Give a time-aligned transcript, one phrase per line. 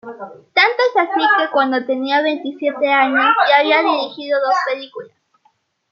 [0.57, 5.11] Tanto es así que cuando tenía veintisiete años ya había dirigido dos películas.